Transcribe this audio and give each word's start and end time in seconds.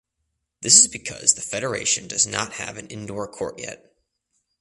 This 0.61 0.79
is 0.79 0.87
because 0.87 1.35
the 1.35 1.43
federation 1.43 2.07
does 2.07 2.25
not 2.25 2.53
have 2.53 2.77
an 2.77 2.87
indoor 2.87 3.27
court 3.27 3.59
yet. 3.59 3.93